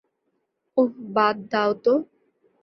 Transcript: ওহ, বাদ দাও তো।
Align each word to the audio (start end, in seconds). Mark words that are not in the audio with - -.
ওহ, 0.77 0.89
বাদ 1.15 1.35
দাও 1.51 1.71
তো। 1.83 1.93